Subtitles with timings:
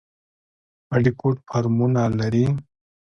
[0.87, 2.45] بټي کوټ فارمونه لري؟